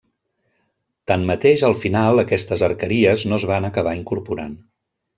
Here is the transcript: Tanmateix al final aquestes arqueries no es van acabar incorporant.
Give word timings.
Tanmateix 1.11 1.65
al 1.69 1.77
final 1.85 2.23
aquestes 2.23 2.65
arqueries 2.71 3.29
no 3.31 3.41
es 3.41 3.49
van 3.55 3.71
acabar 3.73 3.99
incorporant. 4.03 4.61